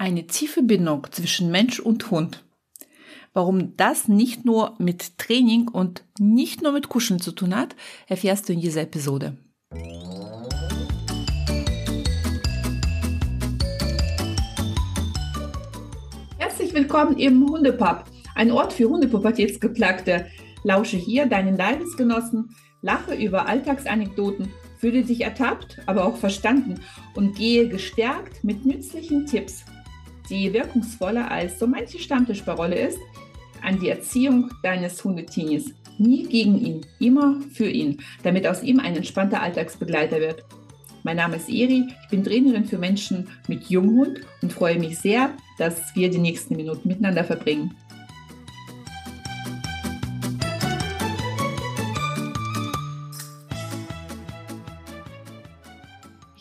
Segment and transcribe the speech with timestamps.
[0.00, 2.42] Eine tiefe Bindung zwischen Mensch und Hund.
[3.34, 7.76] Warum das nicht nur mit Training und nicht nur mit Kuscheln zu tun hat,
[8.06, 9.36] erfährst du in dieser Episode.
[16.38, 18.04] Herzlich willkommen im Hundepub,
[18.34, 20.28] ein Ort für Hundepubertätsgeplagte.
[20.64, 26.80] Lausche hier deinen Leidensgenossen, lache über Alltagsanekdoten, fühle dich ertappt, aber auch verstanden
[27.14, 29.62] und gehe gestärkt mit nützlichen Tipps
[30.30, 32.98] die wirkungsvoller als so manche Stammtischparole ist,
[33.62, 35.74] an die Erziehung deines Hundetinis.
[35.98, 40.44] Nie gegen ihn, immer für ihn, damit aus ihm ein entspannter Alltagsbegleiter wird.
[41.02, 45.30] Mein Name ist Eri, ich bin Trainerin für Menschen mit Junghund und freue mich sehr,
[45.58, 47.74] dass wir die nächsten Minuten miteinander verbringen.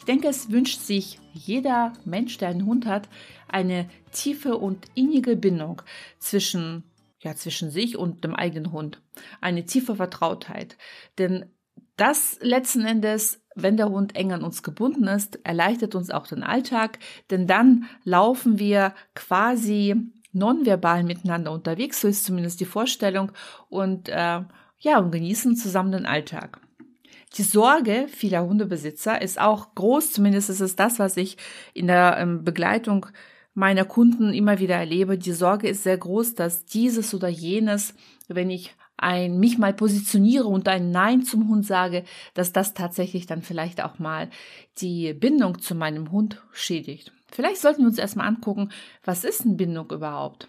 [0.09, 3.07] Denke, es wünscht sich jeder Mensch, der einen Hund hat,
[3.47, 5.83] eine tiefe und innige Bindung
[6.17, 6.83] zwischen,
[7.19, 9.01] ja, zwischen sich und dem eigenen Hund.
[9.39, 10.77] Eine tiefe Vertrautheit.
[11.19, 11.45] Denn
[11.95, 16.43] das letzten Endes, wenn der Hund eng an uns gebunden ist, erleichtert uns auch den
[16.43, 16.97] Alltag,
[17.29, 19.95] denn dann laufen wir quasi
[20.31, 23.31] nonverbal miteinander unterwegs, so ist zumindest die Vorstellung,
[23.69, 24.41] und äh,
[24.79, 26.61] ja, und genießen zusammen den Alltag.
[27.33, 31.37] Die Sorge vieler Hundebesitzer ist auch groß, zumindest ist es das, was ich
[31.73, 33.05] in der ähm, Begleitung
[33.53, 35.17] meiner Kunden immer wieder erlebe.
[35.17, 37.93] Die Sorge ist sehr groß, dass dieses oder jenes,
[38.27, 43.25] wenn ich ein, mich mal positioniere und ein Nein zum Hund sage, dass das tatsächlich
[43.25, 44.29] dann vielleicht auch mal
[44.79, 47.13] die Bindung zu meinem Hund schädigt.
[47.31, 48.69] Vielleicht sollten wir uns erstmal angucken,
[49.03, 50.47] was ist eine Bindung überhaupt?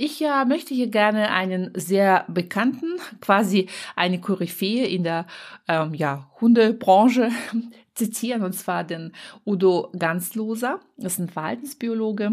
[0.00, 5.26] Ich ja, möchte hier gerne einen sehr bekannten, quasi eine Koryphäe in der
[5.66, 7.32] ähm, ja, Hundebranche
[7.94, 9.10] zitieren, und zwar den
[9.44, 10.78] Udo Ganzloser.
[10.98, 12.30] Das ist ein Verhaltensbiologe.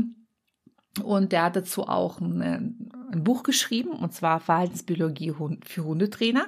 [1.03, 5.33] Und der hat dazu auch ein, ein Buch geschrieben, und zwar Verhaltensbiologie
[5.65, 6.45] für Hundetrainer.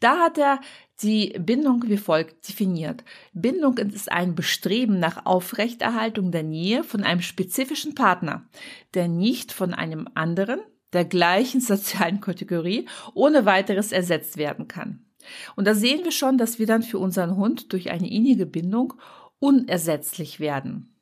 [0.00, 0.60] Da hat er
[1.02, 3.04] die Bindung wie folgt definiert.
[3.32, 8.48] Bindung ist ein Bestreben nach Aufrechterhaltung der Nähe von einem spezifischen Partner,
[8.94, 10.60] der nicht von einem anderen
[10.92, 15.04] der gleichen sozialen Kategorie ohne weiteres ersetzt werden kann.
[15.56, 18.94] Und da sehen wir schon, dass wir dann für unseren Hund durch eine innige Bindung
[19.38, 20.94] unersetzlich werden.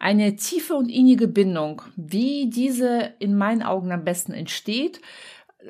[0.00, 5.00] Eine tiefe und innige Bindung, wie diese in meinen Augen am besten entsteht,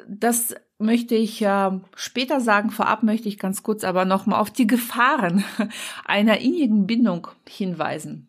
[0.09, 2.71] das möchte ich äh, später sagen.
[2.71, 5.45] Vorab möchte ich ganz kurz aber nochmal auf die Gefahren
[6.05, 8.29] einer innigen Bindung hinweisen.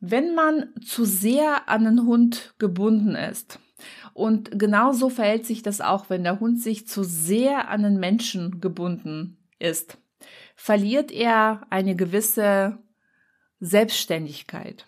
[0.00, 3.58] Wenn man zu sehr an den Hund gebunden ist,
[4.12, 8.60] und genauso verhält sich das auch, wenn der Hund sich zu sehr an den Menschen
[8.60, 9.98] gebunden ist.
[10.54, 12.78] Verliert er eine gewisse
[13.58, 14.86] Selbstständigkeit.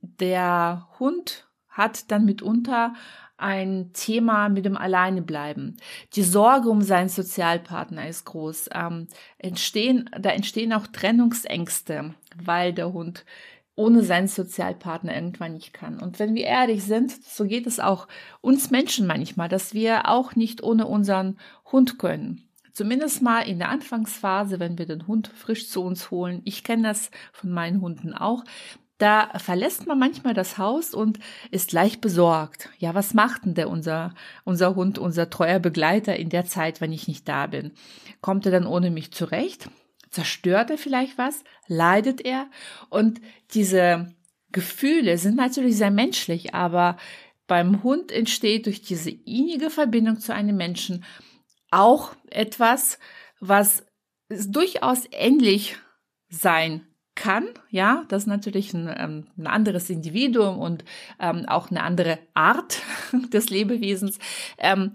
[0.00, 2.94] Der Hund hat dann mitunter
[3.38, 5.76] ein Thema mit dem Alleinebleiben.
[6.14, 8.70] Die Sorge um seinen Sozialpartner ist groß.
[8.74, 9.06] Ähm,
[9.38, 13.24] entstehen, da entstehen auch Trennungsängste, weil der Hund
[13.76, 16.00] ohne seinen Sozialpartner irgendwann nicht kann.
[16.00, 18.08] Und wenn wir ehrlich sind, so geht es auch
[18.40, 21.38] uns Menschen manchmal, dass wir auch nicht ohne unseren
[21.70, 22.48] Hund können.
[22.72, 26.42] Zumindest mal in der Anfangsphase, wenn wir den Hund frisch zu uns holen.
[26.44, 28.44] Ich kenne das von meinen Hunden auch.
[28.98, 31.20] Da verlässt man manchmal das Haus und
[31.52, 32.68] ist leicht besorgt.
[32.78, 34.12] Ja, was macht denn der unser,
[34.44, 37.72] unser Hund, unser treuer Begleiter in der Zeit, wenn ich nicht da bin?
[38.20, 39.70] Kommt er dann ohne mich zurecht?
[40.10, 41.44] Zerstört er vielleicht was?
[41.68, 42.50] Leidet er?
[42.88, 43.20] Und
[43.54, 44.12] diese
[44.50, 46.96] Gefühle sind natürlich sehr menschlich, aber
[47.46, 51.04] beim Hund entsteht durch diese innige Verbindung zu einem Menschen
[51.70, 52.98] auch etwas,
[53.38, 53.86] was
[54.28, 55.76] durchaus ähnlich
[56.28, 57.48] sein kann.
[57.70, 60.84] Ja, das ist natürlich ein, ähm, ein anderes Individuum und
[61.20, 62.80] ähm, auch eine andere Art
[63.32, 64.18] des Lebewesens.
[64.56, 64.92] Ähm,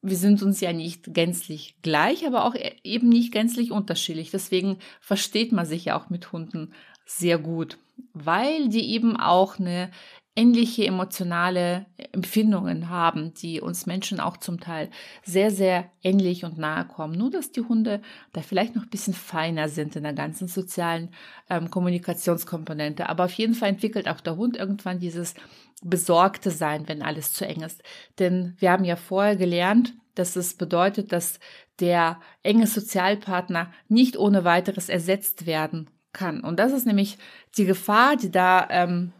[0.00, 4.30] wir sind uns ja nicht gänzlich gleich, aber auch e-, eben nicht gänzlich unterschiedlich.
[4.30, 6.72] Deswegen versteht man sich ja auch mit Hunden
[7.04, 7.78] sehr gut,
[8.12, 9.90] weil die eben auch eine
[10.36, 14.88] ähnliche emotionale Empfindungen haben, die uns Menschen auch zum Teil
[15.24, 17.18] sehr, sehr ähnlich und nahe kommen.
[17.18, 18.00] Nur, dass die Hunde
[18.32, 21.10] da vielleicht noch ein bisschen feiner sind in der ganzen sozialen
[21.48, 23.08] ähm, Kommunikationskomponente.
[23.08, 25.34] Aber auf jeden Fall entwickelt auch der Hund irgendwann dieses
[25.82, 27.82] besorgte Sein, wenn alles zu eng ist.
[28.18, 31.40] Denn wir haben ja vorher gelernt, dass es bedeutet, dass
[31.80, 36.40] der enge Sozialpartner nicht ohne weiteres ersetzt werden kann.
[36.40, 37.18] Und das ist nämlich
[37.56, 39.12] die Gefahr, die da ähm,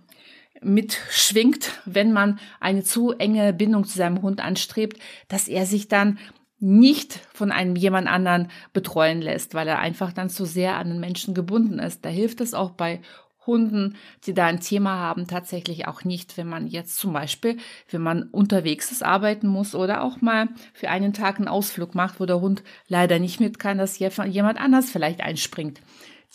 [0.62, 6.18] mitschwingt, wenn man eine zu enge Bindung zu seinem Hund anstrebt, dass er sich dann
[6.58, 11.00] nicht von einem jemand anderen betreuen lässt, weil er einfach dann zu sehr an den
[11.00, 12.04] Menschen gebunden ist.
[12.04, 13.00] Da hilft es auch bei
[13.46, 13.96] Hunden,
[14.26, 17.56] die da ein Thema haben, tatsächlich auch nicht, wenn man jetzt zum Beispiel,
[17.90, 22.20] wenn man unterwegs ist, arbeiten muss oder auch mal für einen Tag einen Ausflug macht,
[22.20, 25.80] wo der Hund leider nicht mit kann, dass jemand anders vielleicht einspringt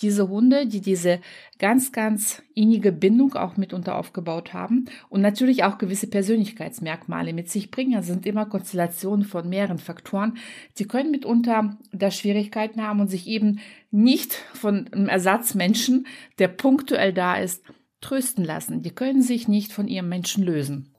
[0.02, 1.20] diese Hunde, die diese
[1.58, 7.72] ganz, ganz innige Bindung auch mitunter aufgebaut haben und natürlich auch gewisse Persönlichkeitsmerkmale mit sich
[7.72, 7.94] bringen.
[7.94, 10.38] Das sind immer Konstellationen von mehreren Faktoren.
[10.74, 13.60] Sie können mitunter da Schwierigkeiten haben und sich eben
[13.92, 16.08] nicht von einem Ersatzmenschen,
[16.40, 17.64] der punktuell da ist,
[18.02, 18.82] trösten lassen.
[18.82, 20.92] Die können sich nicht von ihrem Menschen lösen.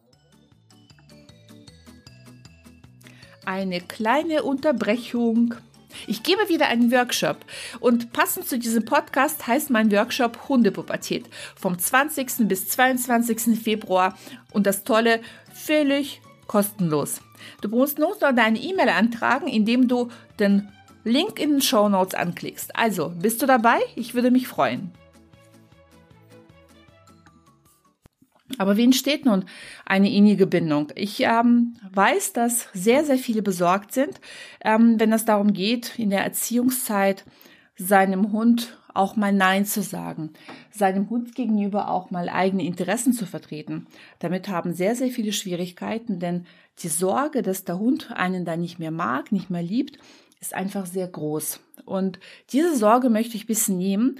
[3.44, 5.54] Eine kleine Unterbrechung
[6.06, 7.38] ich gebe wieder einen Workshop
[7.80, 12.48] und passend zu diesem Podcast heißt mein Workshop Hundepubertät vom 20.
[12.48, 13.58] bis 22.
[13.60, 14.16] Februar
[14.52, 15.20] und das Tolle,
[15.52, 17.20] völlig kostenlos.
[17.60, 20.08] Du musst nur noch deine E-Mail antragen, indem du
[20.38, 20.68] den
[21.04, 22.74] Link in den Show Notes anklickst.
[22.74, 23.78] Also, bist du dabei?
[23.94, 24.90] Ich würde mich freuen.
[28.58, 29.44] Aber wie entsteht nun
[29.84, 30.92] eine innige Bindung?
[30.94, 34.20] Ich ähm, weiß, dass sehr, sehr viele besorgt sind,
[34.64, 37.24] ähm, wenn es darum geht, in der Erziehungszeit
[37.76, 40.30] seinem Hund auch mal Nein zu sagen,
[40.70, 43.86] seinem Hund gegenüber auch mal eigene Interessen zu vertreten.
[44.20, 46.46] Damit haben sehr, sehr viele Schwierigkeiten, denn
[46.78, 49.98] die Sorge, dass der Hund einen da nicht mehr mag, nicht mehr liebt,
[50.40, 51.60] ist einfach sehr groß.
[51.84, 52.18] Und
[52.50, 54.18] diese Sorge möchte ich ein bisschen nehmen.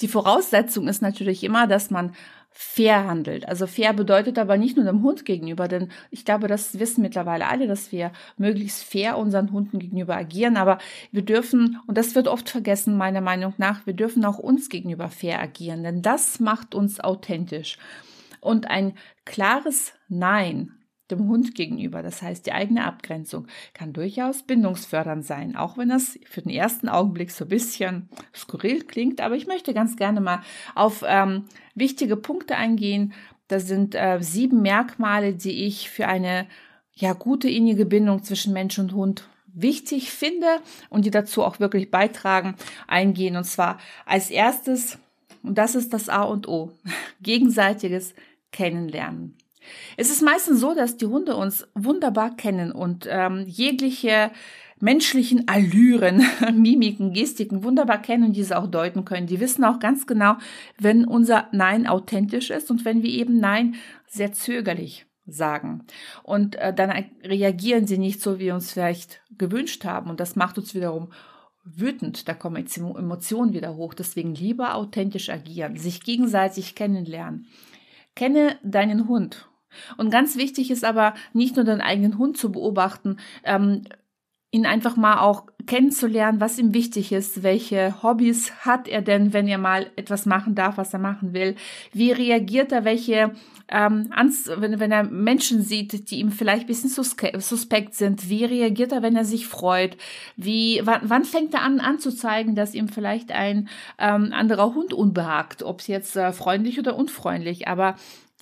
[0.00, 2.14] Die Voraussetzung ist natürlich immer, dass man
[2.50, 3.48] fair handelt.
[3.48, 7.46] Also fair bedeutet aber nicht nur dem Hund gegenüber, denn ich glaube, das wissen mittlerweile
[7.46, 10.78] alle, dass wir möglichst fair unseren Hunden gegenüber agieren, aber
[11.12, 15.08] wir dürfen, und das wird oft vergessen, meiner Meinung nach, wir dürfen auch uns gegenüber
[15.08, 17.78] fair agieren, denn das macht uns authentisch.
[18.40, 18.94] Und ein
[19.24, 20.79] klares Nein
[21.10, 26.18] dem Hund gegenüber, das heißt die eigene Abgrenzung, kann durchaus bindungsfördernd sein, auch wenn das
[26.24, 29.20] für den ersten Augenblick so ein bisschen skurril klingt.
[29.20, 30.42] Aber ich möchte ganz gerne mal
[30.74, 33.12] auf ähm, wichtige Punkte eingehen.
[33.48, 36.46] Das sind äh, sieben Merkmale, die ich für eine
[36.94, 41.90] ja gute innige Bindung zwischen Mensch und Hund wichtig finde und die dazu auch wirklich
[41.90, 42.54] beitragen,
[42.86, 43.36] eingehen.
[43.36, 44.98] Und zwar als erstes,
[45.42, 46.72] und das ist das A und O,
[47.22, 48.14] gegenseitiges
[48.52, 49.36] Kennenlernen.
[49.96, 54.30] Es ist meistens so, dass die Hunde uns wunderbar kennen und ähm, jegliche
[54.80, 56.22] menschlichen Allüren,
[56.54, 59.26] Mimiken, Gestiken wunderbar kennen und diese auch deuten können.
[59.26, 60.36] Die wissen auch ganz genau,
[60.78, 63.76] wenn unser Nein authentisch ist und wenn wir eben Nein
[64.06, 65.84] sehr zögerlich sagen.
[66.22, 66.90] Und äh, dann
[67.22, 70.10] reagieren sie nicht so, wie wir uns vielleicht gewünscht haben.
[70.10, 71.12] Und das macht uns wiederum
[71.62, 72.26] wütend.
[72.28, 73.94] Da kommen jetzt Emotionen wieder hoch.
[73.94, 77.46] Deswegen lieber authentisch agieren, sich gegenseitig kennenlernen.
[78.16, 79.49] Kenne deinen Hund
[79.96, 83.82] und ganz wichtig ist aber nicht nur den eigenen Hund zu beobachten, ähm,
[84.52, 89.46] ihn einfach mal auch kennenzulernen, was ihm wichtig ist, welche Hobbys hat er denn, wenn
[89.46, 91.54] er mal etwas machen darf, was er machen will,
[91.92, 93.32] wie reagiert er, welche,
[93.68, 94.10] ähm,
[94.56, 99.02] wenn, wenn er Menschen sieht, die ihm vielleicht ein bisschen suspekt sind, wie reagiert er,
[99.02, 99.96] wenn er sich freut,
[100.36, 103.68] wie, wann, wann fängt er an anzuzeigen, dass ihm vielleicht ein
[103.98, 107.94] ähm, anderer Hund unbehagt, ob es jetzt äh, freundlich oder unfreundlich, aber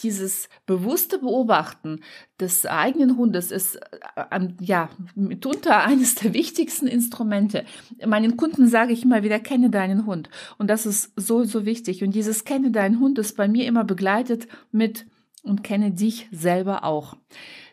[0.03, 2.01] dieses bewusste Beobachten
[2.41, 7.65] des eigenen Hundes ist äh, ja mitunter eines der wichtigsten Instrumente.
[8.05, 10.31] Meinen Kunden sage ich immer wieder, kenne deinen Hund.
[10.59, 12.03] Und das ist so, so wichtig.
[12.03, 15.07] Und dieses kenne deinen Hund ist bei mir immer begleitet mit
[15.43, 17.17] und kenne dich selber auch.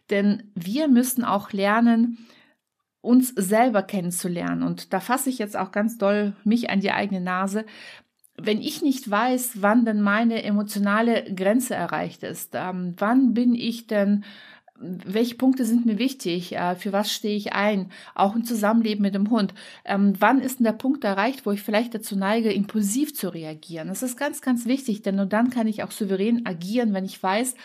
[0.10, 2.18] Denn wir müssen auch lernen,
[3.02, 4.64] uns selber kennenzulernen.
[4.64, 7.66] Und da fasse ich jetzt auch ganz doll mich an die eigene Nase
[8.38, 13.88] wenn ich nicht weiß, wann denn meine emotionale Grenze erreicht ist, ähm, wann bin ich
[13.88, 14.26] denn,
[14.78, 19.16] welche Punkte sind mir wichtig, äh, für was stehe ich ein, auch im Zusammenleben mit
[19.16, 19.54] dem Hund,
[19.86, 23.88] ähm, wann ist denn der Punkt erreicht, wo ich vielleicht dazu neige, impulsiv zu reagieren.
[23.88, 27.22] Das ist ganz, ganz wichtig, denn nur dann kann ich auch souverän agieren, wenn ich
[27.22, 27.56] weiß,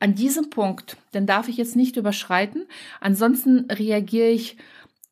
[0.00, 2.66] an diesem Punkt, den darf ich jetzt nicht überschreiten,
[3.00, 4.56] ansonsten reagiere ich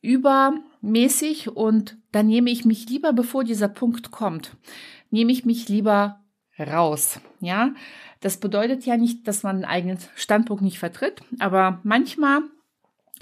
[0.01, 4.53] übermäßig und dann nehme ich mich lieber, bevor dieser Punkt kommt
[5.11, 6.21] nehme ich mich lieber
[6.59, 7.21] raus.
[7.41, 7.73] Ja,
[8.21, 12.43] das bedeutet ja nicht, dass man einen eigenen Standpunkt nicht vertritt, aber manchmal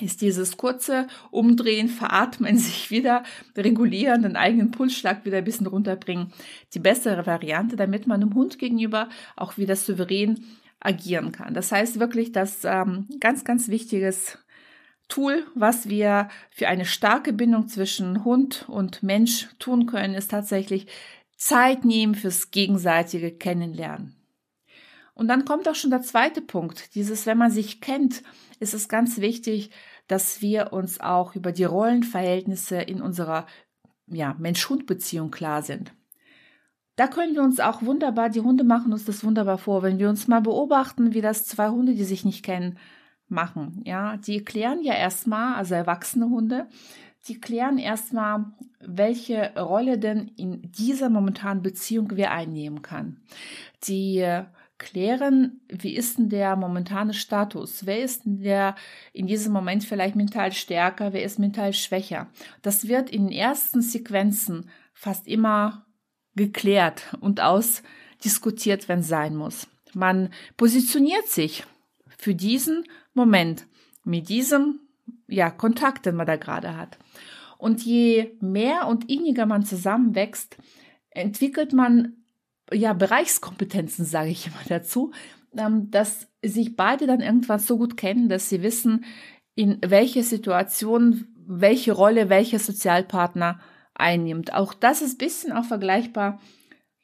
[0.00, 3.22] ist dieses kurze Umdrehen, Veratmen, sich wieder
[3.56, 6.32] regulieren, den eigenen Pulsschlag wieder ein bisschen runterbringen,
[6.74, 10.44] die bessere Variante, damit man dem Hund gegenüber auch wieder souverän
[10.80, 11.54] agieren kann.
[11.54, 14.38] Das heißt wirklich, dass ähm, ganz, ganz wichtiges
[15.08, 20.86] Tool, was wir für eine starke Bindung zwischen Hund und Mensch tun können, ist tatsächlich
[21.44, 24.16] Zeit nehmen fürs gegenseitige Kennenlernen.
[25.12, 26.94] Und dann kommt auch schon der zweite Punkt.
[26.94, 28.22] Dieses, wenn man sich kennt,
[28.60, 29.70] ist es ganz wichtig,
[30.06, 33.44] dass wir uns auch über die Rollenverhältnisse in unserer
[34.06, 35.92] ja, Mensch-Hund-Beziehung klar sind.
[36.96, 40.08] da können wir uns auch wunderbar, die Hunde machen uns das wunderbar vor, wenn wir
[40.08, 42.78] uns mal beobachten, wie das zwei Hunde, die sich nicht kennen,
[43.28, 43.82] machen.
[43.84, 46.68] Ja, die klären ja erstmal, also erwachsene Hunde,
[47.28, 48.44] die klären erstmal,
[48.80, 53.20] welche Rolle denn in dieser momentanen Beziehung wir einnehmen kann.
[53.84, 54.44] Die äh,
[54.78, 57.86] klären, wie ist denn der momentane Status?
[57.86, 58.74] Wer ist denn der
[59.12, 61.12] in diesem Moment vielleicht mental stärker?
[61.12, 62.28] Wer ist mental schwächer?
[62.62, 65.86] Das wird in den ersten Sequenzen fast immer
[66.36, 69.66] geklärt und ausdiskutiert, wenn es sein muss.
[69.94, 71.64] Man positioniert sich
[72.18, 73.66] für diesen Moment
[74.04, 74.80] mit diesem
[75.28, 76.98] ja, Kontakt, den man da gerade hat.
[77.58, 80.56] Und je mehr und inniger man zusammenwächst,
[81.10, 82.16] entwickelt man
[82.72, 85.12] ja Bereichskompetenzen, sage ich immer dazu,
[85.56, 89.04] ähm, dass sich beide dann irgendwann so gut kennen, dass sie wissen,
[89.54, 93.60] in welcher Situation welche Rolle welcher Sozialpartner
[93.94, 94.52] einnimmt.
[94.54, 96.40] Auch das ist ein bisschen auch vergleichbar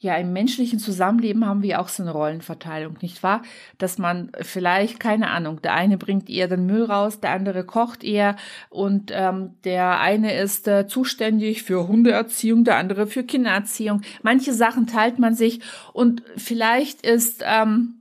[0.03, 3.43] ja, im menschlichen Zusammenleben haben wir auch so eine Rollenverteilung, nicht wahr?
[3.77, 8.03] Dass man vielleicht, keine Ahnung, der eine bringt eher den Müll raus, der andere kocht
[8.03, 8.37] eher
[8.71, 14.01] und ähm, der eine ist äh, zuständig für Hundeerziehung, der andere für Kindererziehung.
[14.23, 15.61] Manche Sachen teilt man sich
[15.93, 18.01] und vielleicht ist ähm,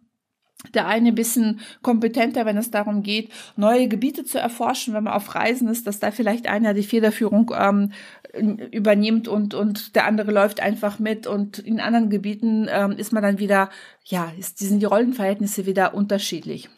[0.74, 5.34] der eine bisschen kompetenter, wenn es darum geht, neue Gebiete zu erforschen, wenn man auf
[5.34, 7.92] Reisen ist, dass da vielleicht einer die Federführung ähm,
[8.34, 13.24] übernimmt und, und der andere läuft einfach mit und in anderen Gebieten ähm, ist man
[13.24, 13.70] dann wieder,
[14.06, 16.70] ja, ist, sind die Rollenverhältnisse wieder unterschiedlich.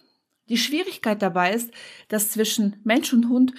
[0.50, 1.72] Die Schwierigkeit dabei ist,
[2.08, 3.54] dass zwischen Mensch und Hund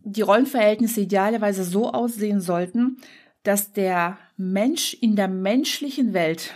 [0.00, 2.98] die Rollenverhältnisse idealerweise so aussehen sollten,
[3.42, 6.54] dass der Mensch in der menschlichen Welt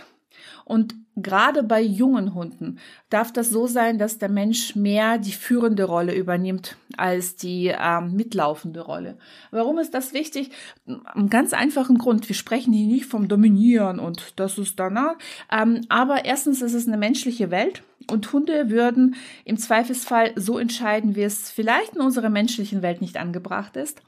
[0.65, 5.83] und gerade bei jungen Hunden darf das so sein, dass der Mensch mehr die führende
[5.83, 9.17] Rolle übernimmt als die äh, mitlaufende Rolle.
[9.51, 10.51] Warum ist das wichtig?
[10.85, 12.27] Einen ganz einfachen Grund.
[12.29, 15.15] Wir sprechen hier nicht vom Dominieren und das ist danach.
[15.51, 21.15] Ähm, aber erstens ist es eine menschliche Welt und Hunde würden im Zweifelsfall so entscheiden,
[21.15, 24.01] wie es vielleicht in unserer menschlichen Welt nicht angebracht ist.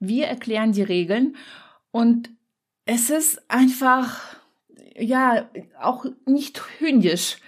[0.00, 1.36] Wir erklären die Regeln
[1.90, 2.30] und
[2.84, 4.38] es ist einfach
[4.98, 5.48] ja
[5.80, 7.38] auch nicht hündisch,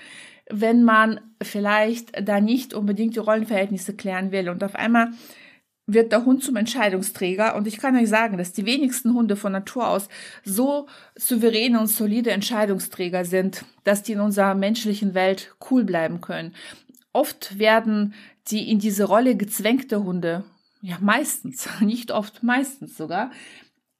[0.50, 4.48] wenn man vielleicht da nicht unbedingt die Rollenverhältnisse klären will.
[4.48, 5.12] Und auf einmal
[5.86, 7.54] wird der Hund zum Entscheidungsträger.
[7.56, 10.08] Und ich kann euch sagen, dass die wenigsten Hunde von Natur aus
[10.44, 16.54] so souveräne und solide Entscheidungsträger sind, dass die in unserer menschlichen Welt cool bleiben können.
[17.12, 18.14] Oft werden
[18.48, 20.44] die in diese Rolle gezwängte Hunde,
[20.80, 23.30] ja meistens, nicht oft, meistens sogar,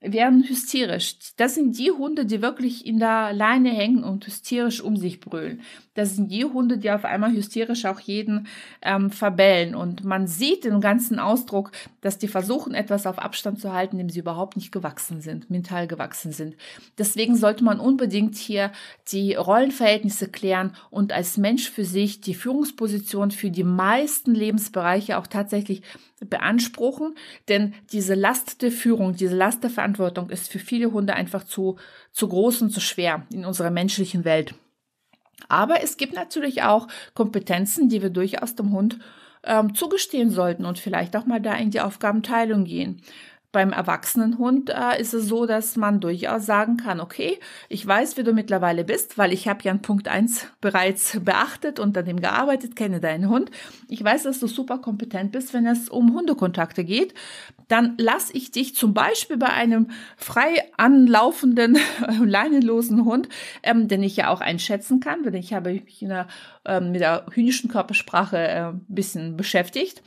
[0.01, 1.17] werden hysterisch.
[1.37, 5.61] Das sind die Hunde, die wirklich in der Leine hängen und hysterisch um sich brüllen.
[6.01, 8.47] Das sind die Hunde, die auf einmal hysterisch auch jeden
[8.81, 9.75] ähm, verbellen.
[9.75, 14.09] Und man sieht den ganzen Ausdruck, dass die versuchen, etwas auf Abstand zu halten, dem
[14.09, 16.57] sie überhaupt nicht gewachsen sind, mental gewachsen sind.
[16.97, 18.73] Deswegen sollte man unbedingt hier
[19.13, 25.27] die Rollenverhältnisse klären und als Mensch für sich die Führungsposition für die meisten Lebensbereiche auch
[25.27, 25.83] tatsächlich
[26.21, 27.15] beanspruchen.
[27.51, 31.77] Denn diese Last der Führung, diese Last der Verantwortung ist für viele Hunde einfach zu,
[32.11, 34.55] zu groß und zu schwer in unserer menschlichen Welt.
[35.49, 38.99] Aber es gibt natürlich auch Kompetenzen, die wir durchaus dem Hund
[39.45, 43.03] ähm, zugestehen sollten und vielleicht auch mal da in die Aufgabenteilung gehen.
[43.53, 48.23] Beim Erwachsenenhund äh, ist es so, dass man durchaus sagen kann, okay, ich weiß, wie
[48.23, 52.21] du mittlerweile bist, weil ich habe ja an Punkt eins bereits beachtet und an dem
[52.21, 53.51] gearbeitet, kenne deinen Hund.
[53.89, 57.13] Ich weiß, dass du super kompetent bist, wenn es um Hundekontakte geht.
[57.67, 61.77] Dann lass ich dich zum Beispiel bei einem frei anlaufenden,
[62.25, 63.29] leinenlosen Hund,
[63.65, 66.29] ähm, den ich ja auch einschätzen kann, denn ich habe mich in der,
[66.65, 70.03] ähm, mit der hühnischen Körpersprache äh, ein bisschen beschäftigt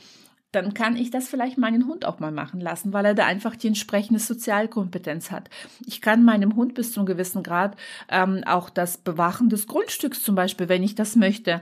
[0.54, 3.56] dann kann ich das vielleicht meinen Hund auch mal machen lassen, weil er da einfach
[3.56, 5.50] die entsprechende Sozialkompetenz hat.
[5.86, 7.76] Ich kann meinem Hund bis zu einem gewissen Grad
[8.08, 11.60] ähm, auch das Bewachen des Grundstücks zum Beispiel, wenn ich das möchte,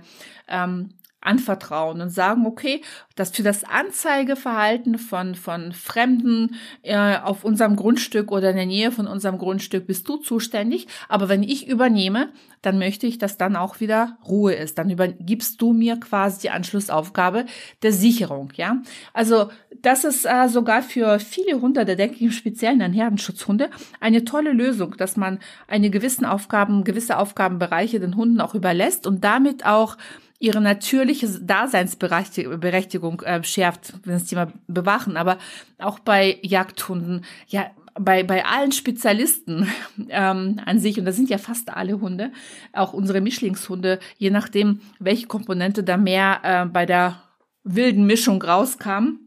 [0.48, 0.90] ähm,
[1.22, 2.82] anvertrauen und sagen, okay,
[3.14, 8.92] dass für das Anzeigeverhalten von, von Fremden äh, auf unserem Grundstück oder in der Nähe
[8.92, 10.86] von unserem Grundstück bist du zuständig.
[11.08, 12.30] Aber wenn ich übernehme,
[12.62, 14.78] dann möchte ich, dass dann auch wieder Ruhe ist.
[14.78, 17.46] Dann übergibst du mir quasi die Anschlussaufgabe
[17.82, 18.82] der Sicherung, ja.
[19.12, 19.50] Also,
[19.80, 24.24] das ist äh, sogar für viele Hunde, da denke ich im Speziellen an Herdenschutzhunde, eine
[24.24, 29.66] tolle Lösung, dass man eine gewissen Aufgaben, gewisse Aufgabenbereiche den Hunden auch überlässt und damit
[29.66, 29.96] auch
[30.42, 35.38] ihre natürliche Daseinsberechtigung äh, schärft, wenn das Thema Bewachen, aber
[35.78, 39.68] auch bei Jagdhunden, ja, bei, bei allen Spezialisten
[40.08, 42.32] ähm, an sich, und das sind ja fast alle Hunde,
[42.72, 47.22] auch unsere Mischlingshunde, je nachdem, welche Komponente da mehr äh, bei der
[47.62, 49.20] wilden Mischung rauskam.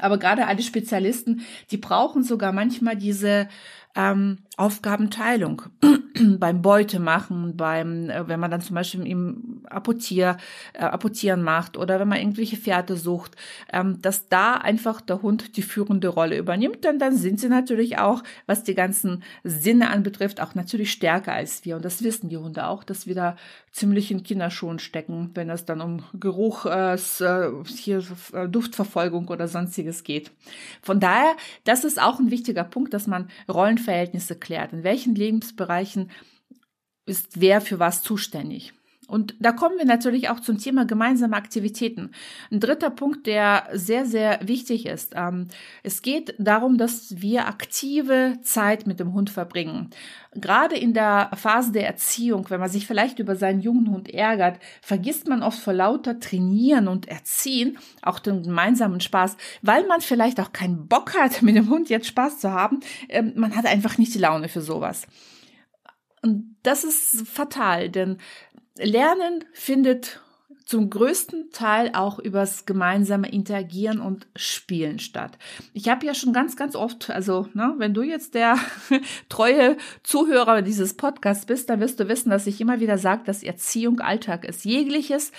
[0.00, 3.48] Aber gerade alle Spezialisten, die brauchen sogar manchmal diese
[3.94, 5.62] ähm, Aufgabenteilung
[6.38, 10.36] beim Beutemachen, beim, äh, wenn man dann zum Beispiel im Apportier,
[10.74, 13.36] äh, Apportieren macht oder wenn man irgendwelche Pferde sucht,
[13.72, 17.96] ähm, dass da einfach der Hund die führende Rolle übernimmt, denn dann sind sie natürlich
[17.96, 21.76] auch, was die ganzen Sinne anbetrifft, auch natürlich stärker als wir.
[21.76, 23.36] Und das wissen die Hunde auch, dass wir da
[23.72, 28.02] ziemlich in Kinderschuhen stecken, wenn es dann um Geruch, äh, äh hier
[28.34, 30.32] äh, Duftverfolgung oder sonstiges geht.
[30.82, 34.49] Von daher, das ist auch ein wichtiger Punkt, dass man Rollenverhältnisse klärt.
[34.72, 36.10] In welchen Lebensbereichen
[37.06, 38.72] ist wer für was zuständig?
[39.10, 42.12] Und da kommen wir natürlich auch zum Thema gemeinsame Aktivitäten.
[42.52, 45.14] Ein dritter Punkt, der sehr, sehr wichtig ist.
[45.16, 45.48] Ähm,
[45.82, 49.90] es geht darum, dass wir aktive Zeit mit dem Hund verbringen.
[50.34, 54.60] Gerade in der Phase der Erziehung, wenn man sich vielleicht über seinen jungen Hund ärgert,
[54.80, 60.38] vergisst man oft vor lauter Trainieren und Erziehen auch den gemeinsamen Spaß, weil man vielleicht
[60.38, 62.78] auch keinen Bock hat, mit dem Hund jetzt Spaß zu haben.
[63.08, 65.08] Ähm, man hat einfach nicht die Laune für sowas.
[66.22, 68.18] Und das ist fatal, denn
[68.82, 70.20] Lernen findet
[70.64, 75.36] zum größten Teil auch übers gemeinsame Interagieren und Spielen statt.
[75.72, 78.56] Ich habe ja schon ganz, ganz oft, also ne, wenn du jetzt der
[79.28, 83.42] treue Zuhörer dieses Podcasts bist, dann wirst du wissen, dass ich immer wieder sage, dass
[83.42, 84.64] Erziehung Alltag ist.
[84.64, 85.32] Jegliches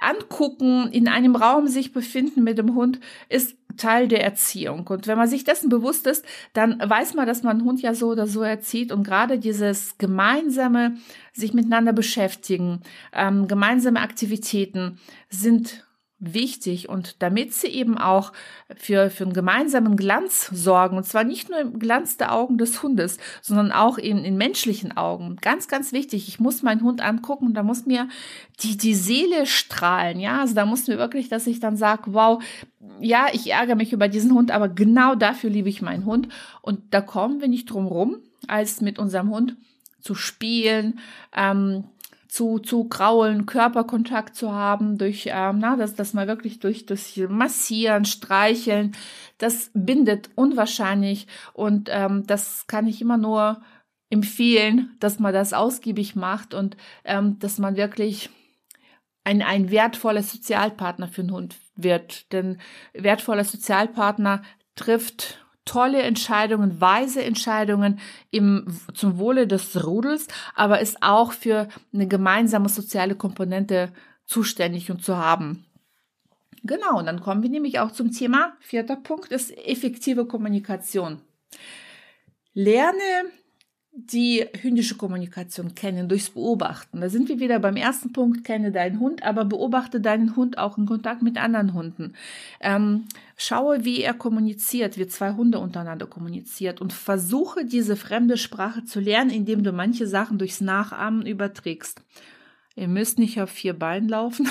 [0.00, 3.00] Angucken, in einem Raum sich befinden mit dem Hund,
[3.30, 4.86] ist Teil der Erziehung.
[4.86, 7.94] Und wenn man sich dessen bewusst ist, dann weiß man, dass man einen Hund ja
[7.94, 8.92] so oder so erzieht.
[8.92, 10.96] Und gerade dieses gemeinsame
[11.32, 14.98] sich miteinander beschäftigen, ähm, gemeinsame Aktivitäten
[15.28, 15.84] sind
[16.22, 18.32] wichtig und damit sie eben auch
[18.76, 22.82] für, für einen gemeinsamen Glanz sorgen, und zwar nicht nur im Glanz der Augen des
[22.82, 25.36] Hundes, sondern auch in, in menschlichen Augen.
[25.40, 26.28] Ganz, ganz wichtig.
[26.28, 28.08] Ich muss meinen Hund angucken und da muss mir
[28.60, 30.20] die, die Seele strahlen.
[30.20, 32.42] Ja, also da muss mir wirklich, dass ich dann sage, wow,
[33.00, 36.28] ja, ich ärgere mich über diesen Hund, aber genau dafür liebe ich meinen Hund.
[36.60, 39.56] Und da kommen wir nicht drum rum, als mit unserem Hund
[40.00, 40.98] zu spielen,
[41.34, 41.84] ähm,
[42.32, 47.14] zu, zu kraulen, Körperkontakt zu haben, durch, ähm, na, dass, dass man wirklich durch das
[47.28, 48.96] Massieren, Streicheln,
[49.36, 53.60] das bindet unwahrscheinlich und ähm, das kann ich immer nur
[54.08, 58.30] empfehlen, dass man das ausgiebig macht und ähm, dass man wirklich
[59.24, 62.32] ein, ein wertvoller Sozialpartner für einen Hund wird.
[62.32, 62.56] Denn
[62.94, 64.40] wertvoller Sozialpartner
[64.74, 72.08] trifft tolle Entscheidungen, weise Entscheidungen im, zum Wohle des Rudels, aber ist auch für eine
[72.08, 73.92] gemeinsame soziale Komponente
[74.24, 75.64] zuständig und zu haben.
[76.64, 81.20] Genau, und dann kommen wir nämlich auch zum Thema, vierter Punkt ist effektive Kommunikation.
[82.54, 83.32] Lerne
[83.94, 87.02] die hündische Kommunikation kennen, durchs Beobachten.
[87.02, 90.78] Da sind wir wieder beim ersten Punkt, kenne deinen Hund, aber beobachte deinen Hund auch
[90.78, 92.14] in Kontakt mit anderen Hunden.
[92.60, 93.04] Ähm,
[93.36, 98.98] schaue, wie er kommuniziert, wie zwei Hunde untereinander kommuniziert und versuche diese fremde Sprache zu
[98.98, 102.00] lernen, indem du manche Sachen durchs Nachahmen überträgst.
[102.74, 104.48] Ihr müsst nicht auf vier Beinen laufen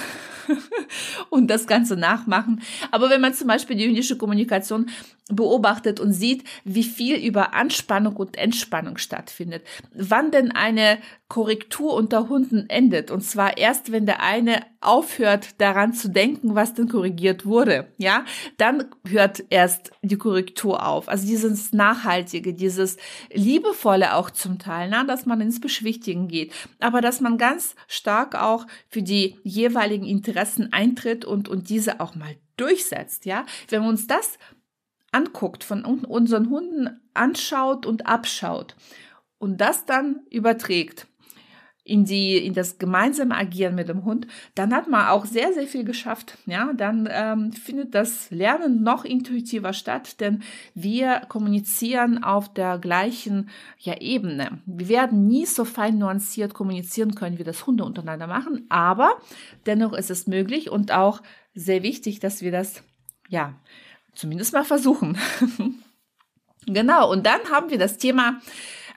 [1.31, 2.61] und das Ganze nachmachen.
[2.91, 4.91] Aber wenn man zum Beispiel die hündische Kommunikation
[5.31, 9.63] beobachtet und sieht, wie viel über Anspannung und Entspannung stattfindet.
[9.93, 10.97] Wann denn eine
[11.31, 13.09] Korrektur unter Hunden endet.
[13.09, 17.87] Und zwar erst, wenn der eine aufhört, daran zu denken, was denn korrigiert wurde.
[17.97, 18.25] Ja,
[18.57, 21.07] dann hört erst die Korrektur auf.
[21.07, 22.97] Also dieses Nachhaltige, dieses
[23.31, 26.51] Liebevolle auch zum Teil, na, dass man ins Beschwichtigen geht.
[26.81, 32.13] Aber dass man ganz stark auch für die jeweiligen Interessen eintritt und, und diese auch
[32.13, 33.25] mal durchsetzt.
[33.25, 34.37] Ja, wenn wir uns das
[35.11, 38.75] anguckt, von unseren Hunden anschaut und abschaut
[39.37, 41.07] und das dann überträgt
[41.83, 45.67] in die in das gemeinsame Agieren mit dem Hund, dann hat man auch sehr sehr
[45.67, 46.37] viel geschafft.
[46.45, 50.43] Ja, dann ähm, findet das Lernen noch intuitiver statt, denn
[50.75, 54.61] wir kommunizieren auf der gleichen ja, Ebene.
[54.65, 59.17] Wir werden nie so fein nuanciert kommunizieren können, wie das Hunde untereinander machen, aber
[59.65, 61.21] dennoch ist es möglich und auch
[61.55, 62.83] sehr wichtig, dass wir das
[63.27, 63.55] ja
[64.13, 65.17] zumindest mal versuchen.
[66.65, 68.39] genau, und dann haben wir das Thema,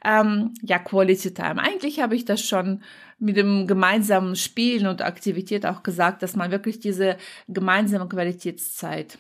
[0.04, 1.60] ähm, ja, Quality Time.
[1.62, 2.82] Eigentlich habe ich das schon
[3.18, 7.16] mit dem gemeinsamen Spielen und Aktivität auch gesagt, dass man wirklich diese
[7.48, 9.18] gemeinsame Qualitätszeit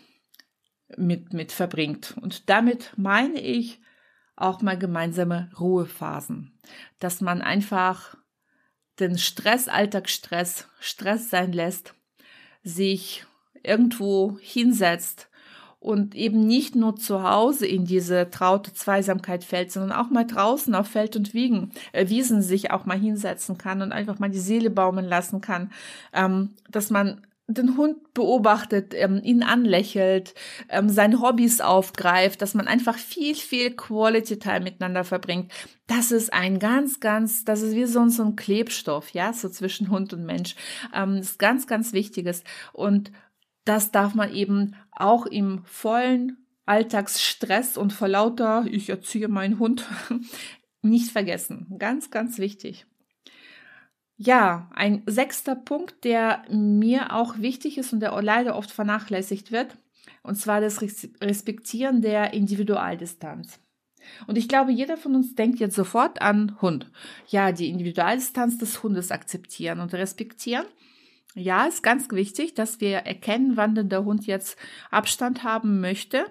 [0.96, 2.14] mit, mit verbringt.
[2.20, 3.80] Und damit meine ich
[4.36, 6.58] auch mal gemeinsame Ruhephasen,
[6.98, 8.16] dass man einfach
[9.00, 11.94] den Stress, Alltagsstress, Stress sein lässt,
[12.62, 13.24] sich
[13.62, 15.28] irgendwo hinsetzt,
[15.84, 20.74] und eben nicht nur zu Hause in diese traute Zweisamkeit fällt, sondern auch mal draußen
[20.74, 24.38] auf Feld und Wiegen, äh, Wiesen sich auch mal hinsetzen kann und einfach mal die
[24.38, 25.70] Seele baumeln lassen kann,
[26.14, 30.34] ähm, dass man den Hund beobachtet, ähm, ihn anlächelt,
[30.70, 35.52] ähm, seine Hobbys aufgreift, dass man einfach viel, viel Quality Time miteinander verbringt.
[35.86, 39.90] Das ist ein ganz, ganz, das ist wie so, so ein Klebstoff, ja, so zwischen
[39.90, 40.56] Hund und Mensch.
[40.94, 42.42] Ähm, das ist ganz, ganz Wichtiges.
[42.72, 43.12] Und
[43.64, 49.86] das darf man eben auch im vollen Alltagsstress und vor lauter, ich erziehe meinen Hund,
[50.82, 51.66] nicht vergessen.
[51.78, 52.86] Ganz, ganz wichtig.
[54.16, 59.76] Ja, ein sechster Punkt, der mir auch wichtig ist und der leider oft vernachlässigt wird,
[60.22, 63.58] und zwar das Respektieren der Individualdistanz.
[64.26, 66.90] Und ich glaube, jeder von uns denkt jetzt sofort an Hund.
[67.28, 70.66] Ja, die Individualdistanz des Hundes akzeptieren und respektieren.
[71.34, 74.56] Ja, ist ganz wichtig, dass wir erkennen, wann denn der Hund jetzt
[74.90, 76.26] Abstand haben möchte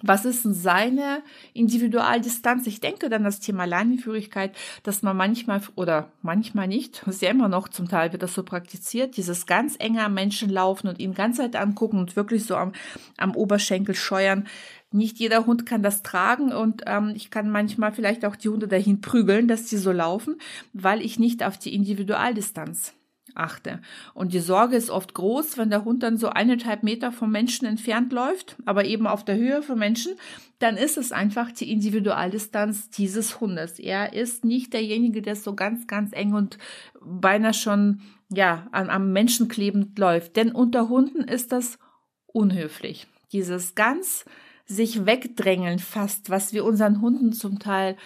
[0.00, 1.22] was ist denn seine
[1.52, 2.66] Individualdistanz?
[2.66, 7.48] Ich denke dann das Thema Leinenführigkeit, dass man manchmal oder manchmal nicht, ist ja immer
[7.48, 11.14] noch zum Teil wird das so praktiziert, dieses ganz enge am Menschen laufen und ihn
[11.14, 12.72] ganz Zeit angucken und wirklich so am,
[13.16, 14.46] am Oberschenkel scheuern.
[14.90, 18.68] Nicht jeder Hund kann das tragen und ähm, ich kann manchmal vielleicht auch die Hunde
[18.68, 20.36] dahin prügeln, dass sie so laufen,
[20.72, 22.94] weil ich nicht auf die Individualdistanz
[23.34, 23.80] achte.
[24.14, 27.66] Und die Sorge ist oft groß, wenn der Hund dann so eineinhalb Meter vom Menschen
[27.66, 30.12] entfernt läuft, aber eben auf der Höhe vom Menschen,
[30.58, 33.78] dann ist es einfach die Individualdistanz dieses Hundes.
[33.78, 36.58] Er ist nicht derjenige, der so ganz, ganz eng und
[37.00, 40.36] beinahe schon, ja, am, am Menschen klebend läuft.
[40.36, 41.78] Denn unter Hunden ist das
[42.26, 43.06] unhöflich.
[43.32, 44.24] Dieses ganz
[44.66, 47.96] sich wegdrängeln fast, was wir unseren Hunden zum Teil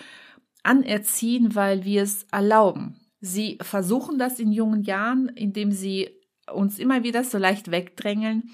[0.62, 2.96] anerziehen, weil wir es erlauben.
[3.20, 6.10] Sie versuchen das in jungen Jahren, indem sie
[6.52, 8.50] uns immer wieder so leicht wegdrängeln.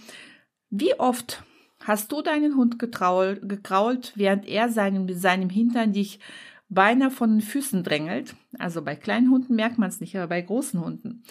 [0.71, 1.45] Wie oft
[1.81, 6.21] hast du deinen Hund getrault, gekrault, während er seinen, mit seinem Hintern dich
[6.69, 8.35] beinahe von den Füßen drängelt?
[8.59, 11.23] Also bei kleinen Hunden merkt man es nicht, aber bei großen Hunden.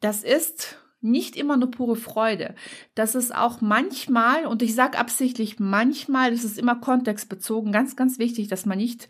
[0.00, 2.54] Das ist nicht immer nur pure Freude.
[2.94, 8.18] Das ist auch manchmal, und ich sage absichtlich manchmal, das ist immer kontextbezogen, ganz, ganz
[8.18, 9.08] wichtig, dass man nicht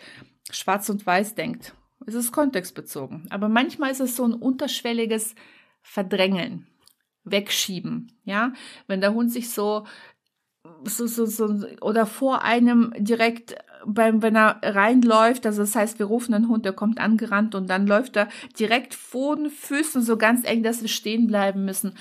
[0.50, 1.74] schwarz und weiß denkt.
[2.06, 3.26] Es ist kontextbezogen.
[3.30, 5.34] Aber manchmal ist es so ein unterschwelliges
[5.82, 6.66] Verdrängeln,
[7.24, 8.12] Wegschieben.
[8.24, 8.52] Ja,
[8.86, 9.86] wenn der Hund sich so,
[10.84, 16.06] so, so, so oder vor einem direkt beim, wenn er reinläuft, also das heißt, wir
[16.06, 20.16] rufen einen Hund, der kommt angerannt und dann läuft er direkt vor den Füßen so
[20.16, 21.94] ganz eng, dass wir stehen bleiben müssen.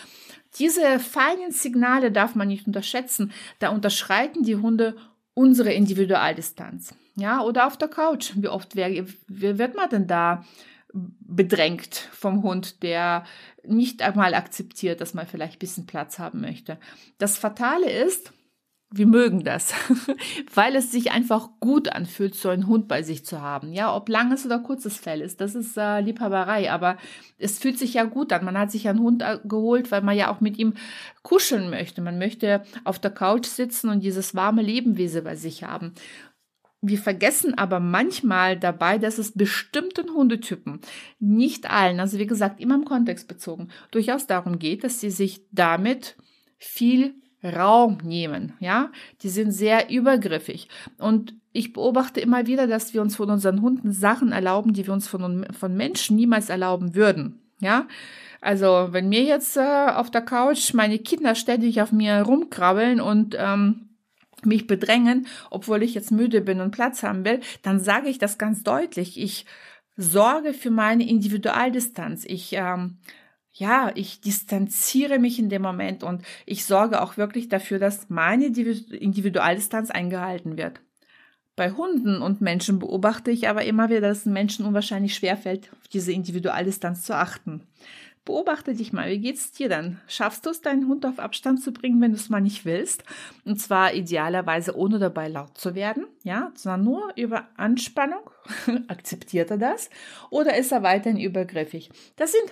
[0.57, 3.31] Diese feinen Signale darf man nicht unterschätzen.
[3.59, 4.95] Da unterschreiten die Hunde
[5.35, 6.95] unsere Individualdistanz.
[7.15, 8.31] Ja, oder auf der Couch.
[8.35, 10.43] Wie oft wär, wie wird man denn da
[10.91, 13.25] bedrängt vom Hund, der
[13.63, 16.79] nicht einmal akzeptiert, dass man vielleicht ein bisschen Platz haben möchte.
[17.17, 18.31] Das Fatale ist,
[18.97, 19.73] wir mögen das,
[20.53, 23.73] weil es sich einfach gut anfühlt, so einen Hund bei sich zu haben.
[23.73, 26.97] Ja, ob langes oder kurzes Fell ist, das ist äh, Liebhaberei, aber
[27.38, 28.45] es fühlt sich ja gut an.
[28.45, 30.75] Man hat sich einen Hund äh, geholt, weil man ja auch mit ihm
[31.23, 32.01] kuscheln möchte.
[32.01, 35.93] Man möchte auf der Couch sitzen und dieses warme Lebenwesen bei sich haben.
[36.81, 40.79] Wir vergessen aber manchmal dabei, dass es bestimmten Hundetypen,
[41.19, 45.41] nicht allen, also wie gesagt, immer im Kontext bezogen, durchaus darum geht, dass sie sich
[45.51, 46.15] damit
[46.58, 48.91] viel Raum nehmen, ja?
[49.21, 50.67] Die sind sehr übergriffig.
[50.97, 54.93] Und ich beobachte immer wieder, dass wir uns von unseren Hunden Sachen erlauben, die wir
[54.93, 57.88] uns von, von Menschen niemals erlauben würden, ja?
[58.41, 63.36] Also, wenn mir jetzt äh, auf der Couch meine Kinder ständig auf mir rumkrabbeln und
[63.39, 63.89] ähm,
[64.43, 68.38] mich bedrängen, obwohl ich jetzt müde bin und Platz haben will, dann sage ich das
[68.38, 69.19] ganz deutlich.
[69.19, 69.45] Ich
[69.97, 72.25] sorge für meine Individualdistanz.
[72.25, 72.97] Ich ähm,
[73.57, 78.47] ja, ich distanziere mich in dem Moment und ich sorge auch wirklich dafür, dass meine
[78.47, 80.81] Individualdistanz eingehalten wird.
[81.55, 85.87] Bei Hunden und Menschen beobachte ich aber immer wieder, dass es Menschen unwahrscheinlich schwerfällt, auf
[85.87, 87.61] diese Individualdistanz zu achten.
[88.25, 90.01] Beobachte dich mal, wie geht's dir dann?
[90.07, 93.03] Schaffst du es, deinen Hund auf Abstand zu bringen, wenn du es mal nicht willst?
[93.45, 98.29] Und zwar idealerweise ohne dabei laut zu werden, ja, sondern nur über Anspannung.
[98.87, 99.91] Akzeptiert er das?
[100.31, 101.91] Oder ist er weiterhin übergriffig?
[102.15, 102.51] Das sind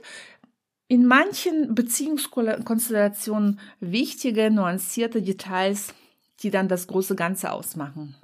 [0.87, 5.93] in manchen Beziehungskonstellationen wichtige, nuancierte Details,
[6.41, 8.15] die dann das große Ganze ausmachen.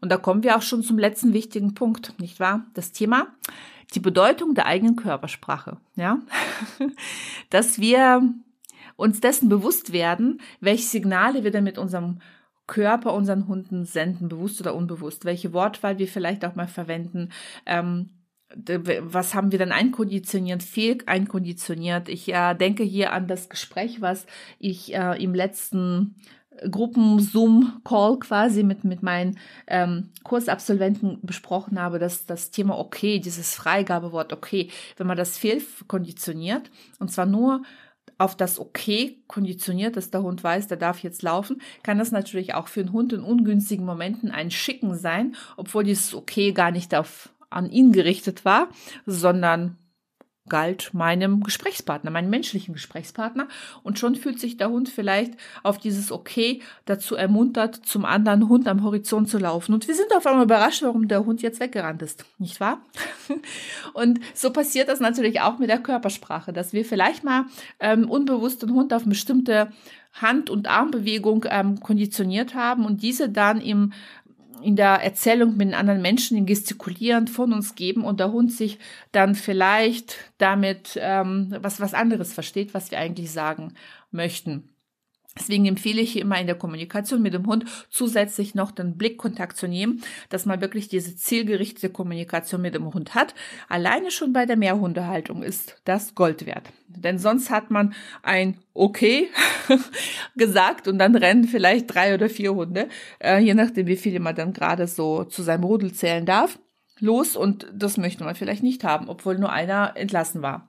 [0.00, 2.64] Und da kommen wir auch schon zum letzten wichtigen Punkt, nicht wahr?
[2.74, 3.28] Das Thema,
[3.94, 6.20] die Bedeutung der eigenen Körpersprache, ja?
[7.50, 8.22] Dass wir
[8.96, 12.20] uns dessen bewusst werden, welche Signale wir dann mit unserem
[12.66, 17.30] Körper unseren Hunden senden, bewusst oder unbewusst, welche Wortwahl wir vielleicht auch mal verwenden,
[17.64, 18.10] ähm,
[18.54, 22.08] was haben wir dann einkonditioniert, fehl einkonditioniert.
[22.08, 24.26] Ich äh, denke hier an das Gespräch, was
[24.58, 26.14] ich äh, im letzten
[26.70, 34.32] Gruppen-Zoom-Call quasi mit, mit meinen ähm, Kursabsolventen besprochen habe, dass das Thema okay, dieses Freigabewort
[34.32, 37.62] okay, wenn man das fehlkonditioniert, und zwar nur
[38.18, 42.54] auf das Okay konditioniert, dass der Hund weiß, der darf jetzt laufen, kann das natürlich
[42.54, 46.94] auch für einen Hund in ungünstigen Momenten ein Schicken sein, obwohl dieses Okay gar nicht
[46.94, 48.68] auf, an ihn gerichtet war,
[49.06, 49.78] sondern
[50.48, 53.48] galt meinem Gesprächspartner, meinem menschlichen Gesprächspartner.
[53.82, 58.68] Und schon fühlt sich der Hund vielleicht auf dieses Okay dazu ermuntert, zum anderen Hund
[58.68, 59.74] am Horizont zu laufen.
[59.74, 62.80] Und wir sind auf einmal überrascht, warum der Hund jetzt weggerannt ist, nicht wahr?
[63.92, 67.46] Und so passiert das natürlich auch mit der Körpersprache, dass wir vielleicht mal
[67.80, 69.72] ähm, unbewusst den Hund auf bestimmte
[70.12, 73.92] Hand- und Armbewegung ähm, konditioniert haben und diese dann im
[74.62, 78.78] in der Erzählung mit anderen Menschen in Gestikulieren von uns geben und der Hund sich
[79.12, 83.74] dann vielleicht damit ähm, was, was anderes versteht, was wir eigentlich sagen
[84.10, 84.70] möchten.
[85.38, 89.68] Deswegen empfehle ich immer in der Kommunikation mit dem Hund zusätzlich noch den Blickkontakt zu
[89.68, 93.34] nehmen, dass man wirklich diese zielgerichtete Kommunikation mit dem Hund hat.
[93.68, 96.72] Alleine schon bei der Mehrhundehaltung ist das Gold wert.
[97.00, 99.28] Denn sonst hat man ein Okay
[100.36, 104.34] gesagt und dann rennen vielleicht drei oder vier Hunde, äh, je nachdem wie viele man
[104.34, 106.58] dann gerade so zu seinem Rudel zählen darf,
[106.98, 110.68] los und das möchte man vielleicht nicht haben, obwohl nur einer entlassen war.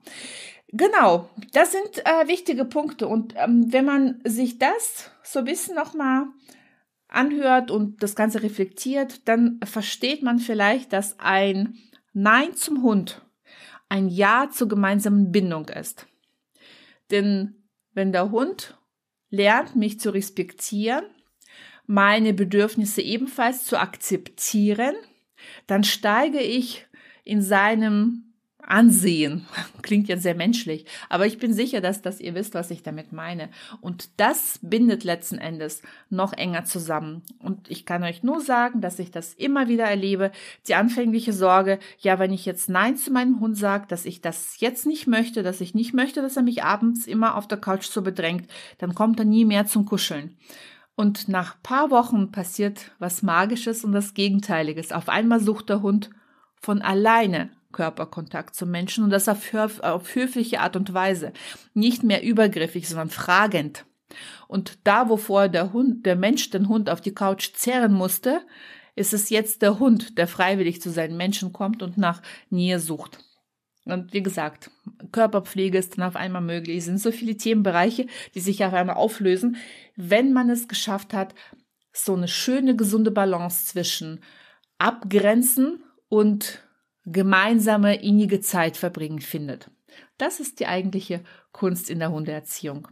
[0.70, 3.08] Genau, das sind äh, wichtige Punkte.
[3.08, 6.26] Und ähm, wenn man sich das so ein bisschen nochmal
[7.08, 11.78] anhört und das Ganze reflektiert, dann versteht man vielleicht, dass ein
[12.12, 13.22] Nein zum Hund
[13.88, 16.06] ein Ja zur gemeinsamen Bindung ist.
[17.10, 18.78] Denn wenn der Hund
[19.30, 21.04] lernt, mich zu respektieren,
[21.86, 24.94] meine Bedürfnisse ebenfalls zu akzeptieren,
[25.66, 26.86] dann steige ich
[27.24, 28.27] in seinem
[28.68, 29.46] ansehen.
[29.82, 33.12] Klingt ja sehr menschlich, aber ich bin sicher, dass, dass ihr wisst, was ich damit
[33.12, 33.48] meine.
[33.80, 37.22] Und das bindet letzten Endes noch enger zusammen.
[37.38, 40.30] Und ich kann euch nur sagen, dass ich das immer wieder erlebe.
[40.66, 44.60] Die anfängliche Sorge, ja, wenn ich jetzt Nein zu meinem Hund sage, dass ich das
[44.60, 47.86] jetzt nicht möchte, dass ich nicht möchte, dass er mich abends immer auf der Couch
[47.86, 50.36] so bedrängt, dann kommt er nie mehr zum Kuscheln.
[50.94, 54.90] Und nach paar Wochen passiert was Magisches und das Gegenteiliges.
[54.90, 56.10] Auf einmal sucht der Hund
[56.60, 61.32] von alleine Körperkontakt zum Menschen und das auf, auf höfliche Art und Weise.
[61.74, 63.84] Nicht mehr übergriffig, sondern fragend.
[64.46, 68.40] Und da, wovor der Hund, der Mensch den Hund auf die Couch zerren musste,
[68.96, 73.18] ist es jetzt der Hund, der freiwillig zu seinen Menschen kommt und nach Nähe sucht.
[73.84, 74.70] Und wie gesagt,
[75.12, 76.78] Körperpflege ist dann auf einmal möglich.
[76.78, 79.56] Es sind so viele Themenbereiche, die sich auf einmal auflösen,
[79.96, 81.34] wenn man es geschafft hat,
[81.92, 84.20] so eine schöne, gesunde Balance zwischen
[84.78, 86.62] Abgrenzen und
[87.12, 89.70] gemeinsame innige Zeit verbringen findet.
[90.16, 91.20] Das ist die eigentliche
[91.52, 92.88] Kunst in der Hundeerziehung.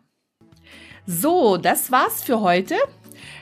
[1.06, 2.74] So, das war's für heute.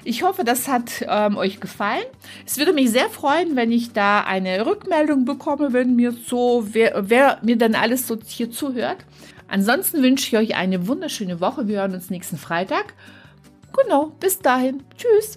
[0.05, 2.05] Ich hoffe, das hat ähm, euch gefallen.
[2.47, 7.09] Es würde mich sehr freuen, wenn ich da eine Rückmeldung bekomme, wenn mir so, wer,
[7.09, 8.99] wer mir dann alles so hier zuhört.
[9.49, 11.69] Ansonsten wünsche ich euch eine wunderschöne Woche.
[11.69, 12.95] Wir hören uns nächsten Freitag.
[13.83, 14.83] Genau, bis dahin.
[14.97, 15.37] Tschüss.